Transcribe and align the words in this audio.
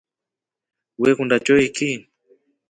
Wekunda 1.01 1.37
choiki? 1.45 1.89